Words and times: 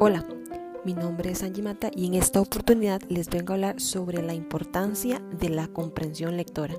Hola, 0.00 0.24
mi 0.84 0.94
nombre 0.94 1.32
es 1.32 1.42
Angie 1.42 1.60
Mata 1.60 1.90
y 1.92 2.06
en 2.06 2.14
esta 2.14 2.40
oportunidad 2.40 3.02
les 3.08 3.28
vengo 3.28 3.52
a 3.52 3.54
hablar 3.56 3.80
sobre 3.80 4.22
la 4.22 4.32
importancia 4.32 5.20
de 5.40 5.48
la 5.48 5.66
comprensión 5.66 6.36
lectora. 6.36 6.76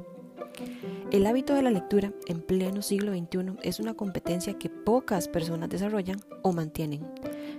El 1.11 1.27
hábito 1.27 1.53
de 1.53 1.61
la 1.61 1.69
lectura 1.69 2.13
en 2.27 2.41
pleno 2.41 2.81
siglo 2.81 3.11
XXI 3.11 3.57
es 3.61 3.81
una 3.81 3.93
competencia 3.93 4.57
que 4.57 4.69
pocas 4.69 5.27
personas 5.27 5.67
desarrollan 5.67 6.21
o 6.43 6.53
mantienen. 6.53 7.05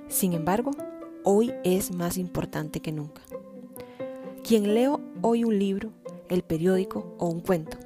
Sin 0.09 0.32
embargo, 0.32 0.71
hoy 1.25 1.53
es 1.63 1.93
más 1.93 2.17
importante 2.17 2.81
que 2.81 2.93
nunca. 2.93 3.21
Quien 4.43 4.72
leo 4.72 4.99
hoy 5.21 5.45
un 5.45 5.58
libro, 5.58 5.90
el 6.31 6.43
periódico 6.43 7.14
o 7.18 7.27
un 7.27 7.40
cuento, 7.40 7.77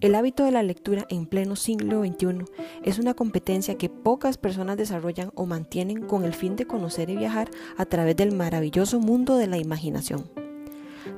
el 0.00 0.14
hábito 0.14 0.44
de 0.44 0.50
la 0.50 0.62
lectura 0.62 1.06
en 1.08 1.26
pleno 1.26 1.56
siglo 1.56 2.04
XXI 2.04 2.44
es 2.82 2.98
una 2.98 3.14
competencia 3.14 3.78
que 3.78 3.88
pocas 3.88 4.36
personas 4.36 4.76
desarrollan 4.76 5.30
o 5.34 5.46
mantienen 5.46 6.02
con 6.02 6.24
el 6.24 6.34
fin 6.34 6.54
de 6.54 6.66
conocer 6.66 7.08
y 7.08 7.16
viajar 7.16 7.50
a 7.76 7.86
través 7.86 8.16
del 8.16 8.34
maravilloso 8.34 9.00
mundo 9.00 9.36
de 9.36 9.46
la 9.46 9.56
imaginación. 9.56 10.28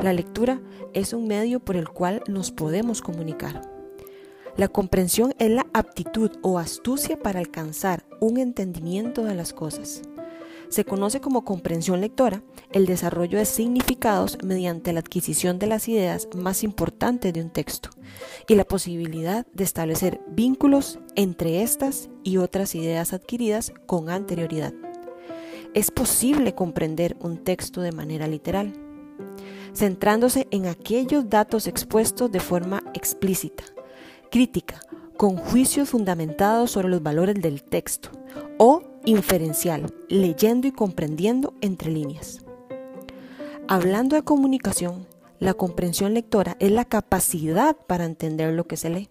La 0.00 0.12
lectura 0.12 0.60
es 0.92 1.12
un 1.12 1.26
medio 1.26 1.60
por 1.60 1.76
el 1.76 1.88
cual 1.88 2.22
nos 2.28 2.52
podemos 2.52 3.02
comunicar. 3.02 3.62
La 4.56 4.68
comprensión 4.68 5.34
es 5.38 5.50
la 5.50 5.66
aptitud 5.72 6.30
o 6.42 6.58
astucia 6.58 7.18
para 7.18 7.40
alcanzar 7.40 8.04
un 8.20 8.38
entendimiento 8.38 9.24
de 9.24 9.34
las 9.34 9.52
cosas. 9.52 10.02
Se 10.68 10.84
conoce 10.84 11.20
como 11.20 11.44
comprensión 11.44 12.00
lectora 12.00 12.42
el 12.72 12.86
desarrollo 12.86 13.38
de 13.38 13.46
significados 13.46 14.38
mediante 14.44 14.92
la 14.92 15.00
adquisición 15.00 15.58
de 15.58 15.66
las 15.66 15.88
ideas 15.88 16.28
más 16.36 16.62
importantes 16.62 17.32
de 17.32 17.42
un 17.42 17.50
texto 17.50 17.90
y 18.46 18.54
la 18.54 18.64
posibilidad 18.64 19.46
de 19.54 19.64
establecer 19.64 20.20
vínculos 20.28 20.98
entre 21.14 21.62
estas 21.62 22.10
y 22.22 22.36
otras 22.36 22.74
ideas 22.74 23.12
adquiridas 23.12 23.72
con 23.86 24.10
anterioridad. 24.10 24.74
Es 25.74 25.90
posible 25.90 26.54
comprender 26.54 27.16
un 27.20 27.38
texto 27.38 27.80
de 27.80 27.92
manera 27.92 28.26
literal, 28.26 28.74
centrándose 29.72 30.48
en 30.50 30.66
aquellos 30.66 31.30
datos 31.30 31.66
expuestos 31.66 32.30
de 32.30 32.40
forma 32.40 32.82
explícita, 32.94 33.64
crítica, 34.30 34.80
con 35.16 35.36
juicios 35.36 35.88
fundamentados 35.88 36.70
sobre 36.70 36.88
los 36.88 37.02
valores 37.02 37.34
del 37.36 37.62
texto, 37.62 38.10
o 38.58 38.82
inferencial, 39.08 39.94
leyendo 40.10 40.66
y 40.66 40.72
comprendiendo 40.72 41.54
entre 41.62 41.90
líneas. 41.90 42.44
Hablando 43.66 44.16
de 44.16 44.22
comunicación, 44.22 45.06
la 45.38 45.54
comprensión 45.54 46.12
lectora 46.12 46.58
es 46.60 46.70
la 46.70 46.84
capacidad 46.84 47.74
para 47.74 48.04
entender 48.04 48.52
lo 48.52 48.66
que 48.66 48.76
se 48.76 48.90
lee, 48.90 49.08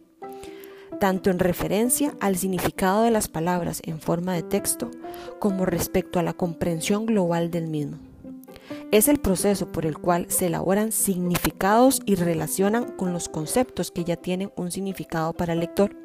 tanto 0.99 1.31
en 1.31 1.39
referencia 1.39 2.15
al 2.19 2.37
significado 2.37 3.01
de 3.01 3.09
las 3.09 3.27
palabras 3.27 3.81
en 3.85 3.99
forma 3.99 4.35
de 4.35 4.43
texto 4.43 4.91
como 5.39 5.65
respecto 5.65 6.19
a 6.19 6.23
la 6.23 6.33
comprensión 6.33 7.07
global 7.07 7.49
del 7.49 7.67
mismo. 7.67 7.97
Es 8.91 9.07
el 9.07 9.17
proceso 9.17 9.71
por 9.71 9.87
el 9.87 9.97
cual 9.97 10.27
se 10.29 10.45
elaboran 10.45 10.91
significados 10.91 12.01
y 12.05 12.13
relacionan 12.13 12.91
con 12.91 13.13
los 13.13 13.29
conceptos 13.29 13.89
que 13.89 14.03
ya 14.03 14.15
tienen 14.15 14.51
un 14.57 14.69
significado 14.69 15.33
para 15.33 15.53
el 15.53 15.59
lector. 15.59 15.95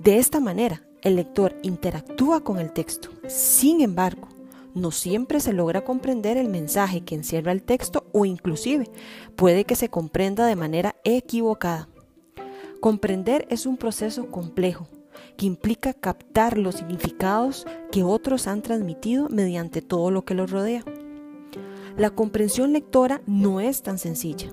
De 0.00 0.18
esta 0.18 0.40
manera, 0.40 0.82
el 1.02 1.16
lector 1.16 1.56
interactúa 1.62 2.42
con 2.42 2.58
el 2.58 2.72
texto. 2.72 3.10
Sin 3.26 3.80
embargo, 3.80 4.28
no 4.74 4.90
siempre 4.90 5.40
se 5.40 5.52
logra 5.52 5.84
comprender 5.84 6.36
el 6.36 6.48
mensaje 6.48 7.02
que 7.02 7.14
encierra 7.14 7.52
el 7.52 7.62
texto 7.62 8.06
o 8.12 8.24
inclusive 8.24 8.88
puede 9.36 9.64
que 9.64 9.76
se 9.76 9.88
comprenda 9.90 10.46
de 10.46 10.56
manera 10.56 10.96
equivocada. 11.04 11.88
Comprender 12.80 13.46
es 13.50 13.66
un 13.66 13.76
proceso 13.76 14.30
complejo 14.30 14.88
que 15.36 15.46
implica 15.46 15.92
captar 15.92 16.56
los 16.56 16.76
significados 16.76 17.66
que 17.90 18.02
otros 18.02 18.46
han 18.46 18.62
transmitido 18.62 19.28
mediante 19.28 19.82
todo 19.82 20.10
lo 20.10 20.24
que 20.24 20.34
los 20.34 20.50
rodea. 20.50 20.84
La 21.96 22.10
comprensión 22.10 22.72
lectora 22.72 23.20
no 23.26 23.60
es 23.60 23.82
tan 23.82 23.98
sencilla. 23.98 24.48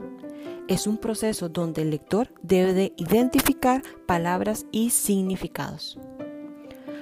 Es 0.67 0.85
un 0.85 0.97
proceso 0.97 1.49
donde 1.49 1.81
el 1.81 1.91
lector 1.91 2.33
debe 2.43 2.73
de 2.73 2.93
identificar 2.97 3.81
palabras 4.05 4.65
y 4.71 4.89
significados. 4.91 5.97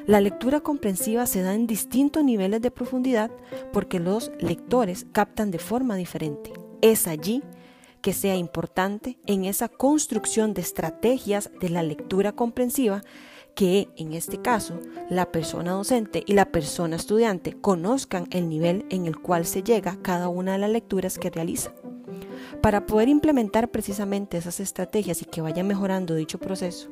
La 0.08 0.22
lectura 0.22 0.62
comprensiva 0.62 1.26
se 1.26 1.42
da 1.42 1.54
en 1.54 1.68
distintos 1.68 2.24
niveles 2.24 2.62
de 2.62 2.72
profundidad 2.72 3.30
porque 3.74 4.00
los 4.00 4.32
lectores 4.40 5.06
captan 5.12 5.52
de 5.52 5.60
forma 5.60 5.98
diferente. 5.98 6.54
Es 6.82 7.08
allí 7.08 7.44
que 8.02 8.14
sea 8.14 8.38
importante 8.38 9.20
en 9.26 9.44
esa 9.44 9.68
construcción 9.68 10.54
de 10.54 10.62
estrategias 10.62 11.52
de 11.60 11.68
la 11.68 11.84
lectura 11.84 12.32
comprensiva 12.32 13.02
que 13.54 13.90
en 13.98 14.14
este 14.14 14.38
caso 14.42 14.80
la 15.10 15.30
persona 15.30 15.74
docente 15.74 16.24
y 16.26 16.36
la 16.36 16.54
persona 16.54 16.96
estudiante 16.96 17.52
conozcan 17.60 18.28
el 18.32 18.48
nivel 18.48 18.86
en 18.90 19.08
el 19.08 19.18
cual 19.18 19.46
se 19.46 19.62
llega 19.62 19.98
cada 20.02 20.30
una 20.30 20.54
de 20.54 20.60
las 20.60 20.70
lecturas 20.70 21.20
que 21.20 21.32
realiza. 21.32 21.74
Para 22.62 22.86
poder 22.86 23.10
implementar 23.10 23.72
precisamente 23.72 24.38
esas 24.38 24.62
estrategias 24.62 25.22
y 25.22 25.26
que 25.26 25.42
vaya 25.42 25.66
mejorando 25.66 26.16
dicho 26.16 26.40
proceso, 26.40 26.92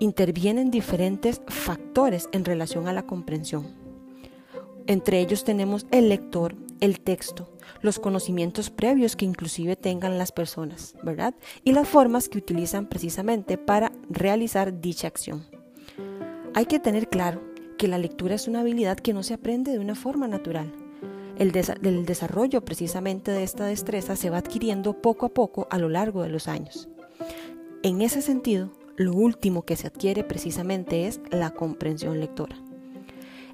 intervienen 0.00 0.70
diferentes 0.70 1.40
factores 1.46 2.28
en 2.32 2.44
relación 2.44 2.88
a 2.88 2.92
la 2.92 3.06
comprensión. 3.06 3.66
Entre 4.86 5.20
ellos 5.20 5.44
tenemos 5.44 5.86
el 5.90 6.08
lector, 6.08 6.54
el 6.80 7.00
texto, 7.00 7.48
los 7.80 7.98
conocimientos 7.98 8.70
previos 8.70 9.16
que 9.16 9.24
inclusive 9.24 9.74
tengan 9.74 10.18
las 10.18 10.30
personas, 10.30 10.94
¿verdad? 11.02 11.34
Y 11.64 11.72
las 11.72 11.88
formas 11.88 12.28
que 12.28 12.38
utilizan 12.38 12.86
precisamente 12.86 13.58
para 13.58 13.92
realizar 14.08 14.80
dicha 14.80 15.08
acción. 15.08 15.44
Hay 16.54 16.66
que 16.66 16.78
tener 16.78 17.08
claro 17.08 17.42
que 17.78 17.88
la 17.88 17.98
lectura 17.98 18.34
es 18.34 18.48
una 18.48 18.60
habilidad 18.60 18.96
que 18.96 19.12
no 19.12 19.22
se 19.22 19.34
aprende 19.34 19.72
de 19.72 19.78
una 19.78 19.94
forma 19.94 20.28
natural. 20.28 20.72
El, 21.38 21.52
el 21.82 22.06
desarrollo 22.06 22.64
precisamente 22.64 23.30
de 23.30 23.42
esta 23.42 23.66
destreza 23.66 24.16
se 24.16 24.30
va 24.30 24.38
adquiriendo 24.38 25.02
poco 25.02 25.26
a 25.26 25.34
poco 25.34 25.66
a 25.70 25.78
lo 25.78 25.88
largo 25.88 26.22
de 26.22 26.30
los 26.30 26.48
años. 26.48 26.88
En 27.82 28.00
ese 28.00 28.22
sentido, 28.22 28.70
lo 28.96 29.12
último 29.12 29.62
que 29.62 29.76
se 29.76 29.86
adquiere 29.86 30.24
precisamente 30.24 31.06
es 31.06 31.20
la 31.30 31.50
comprensión 31.50 32.20
lectora. 32.20 32.56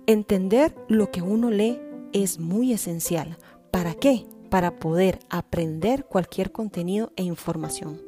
Entender 0.06 0.74
lo 0.88 1.10
que 1.10 1.22
uno 1.22 1.50
lee 1.50 1.80
es 2.12 2.38
muy 2.38 2.72
esencial. 2.72 3.38
¿Para 3.70 3.94
qué? 3.94 4.26
Para 4.50 4.78
poder 4.78 5.18
aprender 5.30 6.04
cualquier 6.04 6.52
contenido 6.52 7.12
e 7.16 7.22
información. 7.22 8.00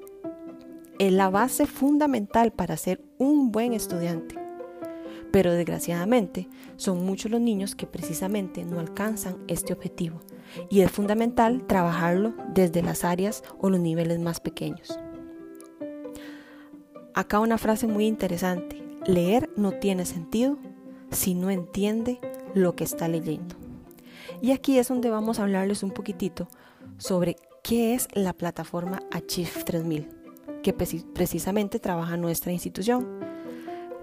Es 0.99 1.13
la 1.13 1.31
base 1.31 1.67
fundamental 1.67 2.53
para 2.53 2.77
ser 2.77 3.03
un 3.19 3.51
buen 3.51 3.73
estudiante. 3.73 4.37
Pero 5.33 5.53
desgraciadamente 5.53 6.49
son 6.77 7.05
muchos 7.05 7.31
los 7.31 7.41
niños 7.41 7.75
que 7.75 7.87
precisamente 7.87 8.65
no 8.65 8.79
alcanzan 8.79 9.39
este 9.49 9.73
objetivo 9.73 10.21
y 10.71 10.81
es 10.81 10.91
fundamental 10.91 11.67
trabajarlo 11.67 12.35
desde 12.53 12.83
las 12.83 13.05
áreas 13.05 13.43
o 13.59 13.71
los 13.71 13.81
niveles 13.81 14.21
más 14.21 14.39
pequeños. 14.39 14.97
Acá 17.15 17.39
una 17.39 17.59
frase 17.59 17.87
muy 17.87 18.07
interesante. 18.07 18.83
Leer 19.07 19.49
no 19.57 19.71
tiene 19.71 20.05
sentido 20.05 20.59
si 21.13 21.35
no 21.35 21.49
entiende 21.49 22.19
lo 22.55 22.75
que 22.75 22.83
está 22.83 23.07
leyendo. 23.07 23.55
Y 24.43 24.51
aquí 24.51 24.79
es 24.79 24.89
donde 24.89 25.11
vamos 25.11 25.39
a 25.39 25.45
hablarles 25.45 25.85
un 25.85 25.93
poquitito 25.93 26.49
sobre 26.99 27.37
qué 27.63 27.95
es 27.95 28.09
la 28.15 28.33
plataforma 28.33 29.01
Achieve 29.13 29.63
3000, 29.65 30.09
que 30.65 30.73
precisamente 30.73 31.79
trabaja 31.79 32.17
nuestra 32.17 32.51
institución. 32.51 33.07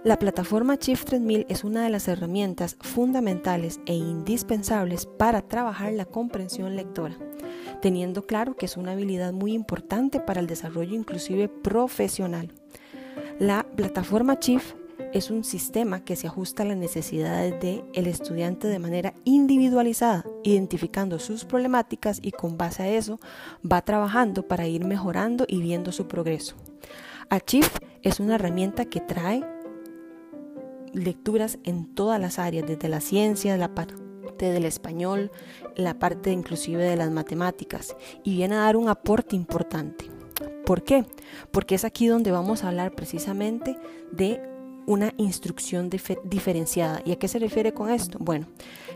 La 0.05 0.17
plataforma 0.17 0.73
Achieve 0.73 1.03
3000 1.03 1.45
es 1.49 1.65
una 1.65 1.83
de 1.83 1.89
las 1.89 2.07
herramientas 2.07 2.77
fundamentales 2.79 3.81
e 3.87 3.93
indispensables 3.93 5.05
para 5.05 5.41
trabajar 5.41 5.91
la 5.91 6.05
comprensión 6.05 6.77
lectora, 6.77 7.17
teniendo 7.81 8.25
claro 8.25 8.55
que 8.55 8.67
es 8.67 8.77
una 8.77 8.93
habilidad 8.93 9.33
muy 9.33 9.51
importante 9.51 10.21
para 10.21 10.39
el 10.39 10.47
desarrollo 10.47 10.95
inclusive 10.95 11.49
profesional. 11.49 12.53
La 13.39 13.65
plataforma 13.75 14.39
Chief 14.39 14.75
es 15.13 15.31
un 15.31 15.43
sistema 15.43 16.03
que 16.03 16.15
se 16.15 16.27
ajusta 16.27 16.63
a 16.63 16.65
las 16.65 16.77
necesidades 16.77 17.59
del 17.59 17.83
el 17.93 18.07
estudiante 18.07 18.67
de 18.67 18.79
manera 18.79 19.13
individualizada, 19.23 20.25
identificando 20.43 21.19
sus 21.19 21.45
problemáticas 21.45 22.19
y 22.21 22.31
con 22.31 22.57
base 22.57 22.83
a 22.83 22.89
eso 22.89 23.19
va 23.69 23.81
trabajando 23.81 24.47
para 24.47 24.67
ir 24.67 24.85
mejorando 24.85 25.45
y 25.47 25.61
viendo 25.61 25.91
su 25.91 26.07
progreso. 26.07 26.55
Achieve 27.29 27.67
es 28.03 28.19
una 28.19 28.35
herramienta 28.35 28.85
que 28.85 29.01
trae 29.01 29.43
lecturas 30.93 31.57
en 31.63 31.93
todas 31.93 32.19
las 32.19 32.39
áreas, 32.39 32.67
desde 32.67 32.89
la 32.89 33.01
ciencia, 33.01 33.57
la 33.57 33.73
parte 33.73 33.95
del 34.39 34.65
español, 34.65 35.31
la 35.75 35.99
parte 35.99 36.31
inclusive 36.31 36.83
de 36.83 36.95
las 36.95 37.11
matemáticas, 37.11 37.95
y 38.23 38.35
viene 38.35 38.55
a 38.55 38.59
dar 38.59 38.77
un 38.77 38.89
aporte 38.89 39.35
importante. 39.35 40.20
¿Por 40.65 40.83
qué? 40.83 41.05
Porque 41.51 41.75
es 41.75 41.85
aquí 41.85 42.07
donde 42.07 42.31
vamos 42.31 42.63
a 42.63 42.69
hablar 42.69 42.93
precisamente 42.93 43.77
de 44.11 44.41
una 44.85 45.13
instrucción 45.17 45.89
diferenciada. 45.89 47.01
¿Y 47.05 47.11
a 47.11 47.19
qué 47.19 47.27
se 47.27 47.39
refiere 47.39 47.73
con 47.73 47.89
esto? 47.89 48.17
Bueno, 48.19 48.47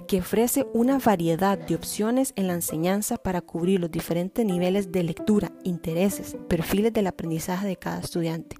que 0.08 0.20
ofrece 0.20 0.66
una 0.74 1.00
variedad 1.00 1.58
de 1.58 1.76
opciones 1.76 2.34
en 2.36 2.48
la 2.48 2.54
enseñanza 2.54 3.18
para 3.18 3.42
cubrir 3.42 3.80
los 3.80 3.92
diferentes 3.92 4.46
niveles 4.46 4.92
de 4.92 5.04
lectura, 5.04 5.52
intereses, 5.64 6.36
perfiles 6.48 6.94
del 6.94 7.08
aprendizaje 7.08 7.68
de 7.68 7.78
cada 7.78 8.00
estudiante. 8.00 8.58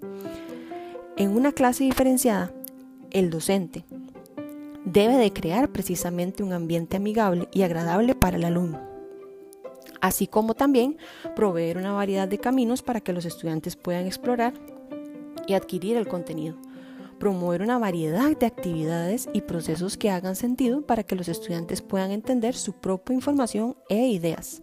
En 1.18 1.36
una 1.36 1.52
clase 1.52 1.84
diferenciada, 1.84 2.52
el 3.12 3.30
docente 3.30 3.86
debe 4.86 5.16
de 5.16 5.34
crear 5.34 5.70
precisamente 5.70 6.44
un 6.44 6.54
ambiente 6.54 6.98
amigable 6.98 7.48
y 7.52 7.64
agradable 7.64 8.16
para 8.16 8.38
el 8.38 8.46
alumno, 8.46 8.82
así 10.06 10.28
como 10.28 10.54
también 10.54 10.98
proveer 11.36 11.78
una 11.78 11.92
variedad 11.92 12.28
de 12.28 12.38
caminos 12.38 12.84
para 12.84 13.02
que 13.02 13.12
los 13.12 13.26
estudiantes 13.26 13.76
puedan 13.76 14.06
explorar 14.06 14.54
y 15.48 15.54
adquirir 15.54 15.98
el 15.98 16.08
contenido 16.08 16.56
promover 17.20 17.62
una 17.62 17.80
variedad 17.80 18.36
de 18.38 18.46
actividades 18.46 19.30
y 19.34 19.42
procesos 19.42 19.98
que 19.98 20.10
hagan 20.10 20.36
sentido 20.36 20.82
para 20.82 21.04
que 21.04 21.16
los 21.16 21.28
estudiantes 21.28 21.82
puedan 21.82 22.12
entender 22.12 22.56
su 22.56 22.74
propia 22.74 23.16
información 23.16 23.78
e 23.90 24.08
ideas. 24.08 24.62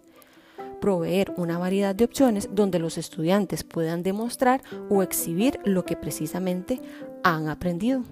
Proveer 0.79 1.33
una 1.35 1.57
variedad 1.57 1.95
de 1.95 2.05
opciones 2.05 2.49
donde 2.53 2.79
los 2.79 2.97
estudiantes 2.97 3.63
puedan 3.63 4.03
demostrar 4.03 4.61
o 4.89 5.01
exhibir 5.01 5.59
lo 5.65 5.83
que 5.83 5.97
precisamente 5.97 6.79
han 7.23 7.49
aprendido. 7.49 8.03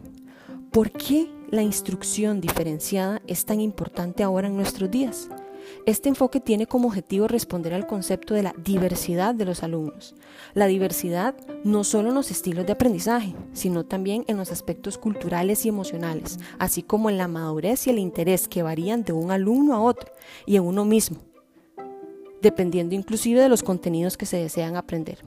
¿Por 0.72 0.92
qué 0.92 1.30
la 1.50 1.62
instrucción 1.62 2.42
diferenciada 2.42 3.22
es 3.28 3.46
tan 3.46 3.62
importante 3.62 4.24
ahora 4.24 4.48
en 4.48 4.56
nuestros 4.56 4.90
días? 4.90 5.30
Este 5.86 6.10
enfoque 6.10 6.40
tiene 6.40 6.68
como 6.68 6.88
objetivo 6.88 7.28
responder 7.28 7.74
al 7.74 7.88
concepto 7.88 8.34
de 8.34 8.44
la 8.44 8.54
diversidad 8.64 9.34
de 9.34 9.46
los 9.46 9.64
alumnos. 9.64 10.16
La 10.54 10.68
diversidad 10.68 11.36
no 11.64 11.84
solo 11.84 12.10
en 12.10 12.16
los 12.16 12.32
estilos 12.32 12.66
de 12.66 12.74
aprendizaje, 12.74 13.36
sino 13.54 13.86
también 13.86 14.24
en 14.28 14.38
los 14.38 14.52
aspectos 14.52 14.98
culturales 14.98 15.66
y 15.66 15.70
emocionales, 15.70 16.40
así 16.60 16.84
como 16.84 17.10
en 17.10 17.18
la 17.18 17.28
madurez 17.28 17.88
y 17.88 17.90
el 17.90 18.00
interés 18.00 18.48
que 18.48 18.64
varían 18.64 19.04
de 19.04 19.14
un 19.14 19.32
alumno 19.32 19.74
a 19.74 19.82
otro 19.82 20.12
y 20.46 20.56
en 20.56 20.64
uno 20.64 20.86
mismo, 20.86 21.18
dependiendo 22.42 22.96
inclusive 22.96 23.42
de 23.42 23.50
los 23.50 23.64
contenidos 23.64 24.18
que 24.18 24.26
se 24.26 24.38
desean 24.38 24.76
aprender. 24.76 25.20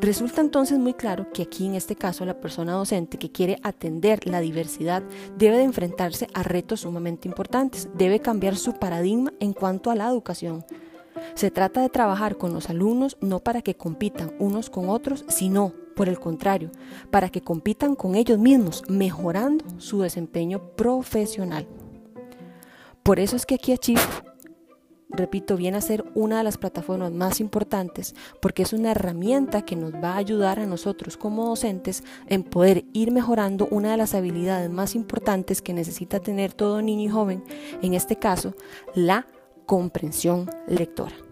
Resulta 0.00 0.40
entonces 0.40 0.78
muy 0.78 0.94
claro 0.94 1.30
que 1.32 1.42
aquí 1.42 1.66
en 1.66 1.74
este 1.74 1.96
caso 1.96 2.24
la 2.24 2.40
persona 2.40 2.72
docente 2.72 3.16
que 3.16 3.30
quiere 3.30 3.58
atender 3.62 4.26
la 4.26 4.40
diversidad 4.40 5.02
debe 5.38 5.58
de 5.58 5.64
enfrentarse 5.64 6.28
a 6.34 6.42
retos 6.42 6.80
sumamente 6.80 7.28
importantes, 7.28 7.88
debe 7.94 8.20
cambiar 8.20 8.56
su 8.56 8.74
paradigma 8.74 9.32
en 9.40 9.52
cuanto 9.52 9.90
a 9.90 9.94
la 9.94 10.08
educación. 10.08 10.64
Se 11.34 11.50
trata 11.50 11.80
de 11.80 11.88
trabajar 11.88 12.36
con 12.36 12.52
los 12.52 12.70
alumnos 12.70 13.16
no 13.20 13.40
para 13.40 13.62
que 13.62 13.76
compitan 13.76 14.34
unos 14.38 14.68
con 14.68 14.88
otros, 14.88 15.24
sino, 15.28 15.72
por 15.94 16.08
el 16.08 16.18
contrario, 16.18 16.70
para 17.10 17.28
que 17.28 17.40
compitan 17.40 17.94
con 17.94 18.14
ellos 18.14 18.38
mismos, 18.38 18.82
mejorando 18.88 19.64
su 19.78 20.00
desempeño 20.00 20.74
profesional. 20.74 21.66
Por 23.02 23.20
eso 23.20 23.36
es 23.36 23.46
que 23.46 23.54
aquí 23.54 23.72
repito, 25.16 25.56
viene 25.56 25.78
a 25.78 25.80
ser 25.80 26.04
una 26.14 26.38
de 26.38 26.44
las 26.44 26.58
plataformas 26.58 27.12
más 27.12 27.40
importantes 27.40 28.14
porque 28.40 28.62
es 28.62 28.72
una 28.72 28.90
herramienta 28.90 29.62
que 29.62 29.76
nos 29.76 29.94
va 29.94 30.12
a 30.12 30.18
ayudar 30.18 30.58
a 30.60 30.66
nosotros 30.66 31.16
como 31.16 31.46
docentes 31.46 32.04
en 32.26 32.42
poder 32.42 32.84
ir 32.92 33.10
mejorando 33.10 33.68
una 33.70 33.92
de 33.92 33.96
las 33.96 34.14
habilidades 34.14 34.70
más 34.70 34.94
importantes 34.94 35.62
que 35.62 35.72
necesita 35.72 36.20
tener 36.20 36.52
todo 36.52 36.82
niño 36.82 37.04
y 37.04 37.08
joven, 37.08 37.44
en 37.82 37.94
este 37.94 38.16
caso, 38.16 38.54
la 38.94 39.26
comprensión 39.66 40.50
lectora. 40.66 41.23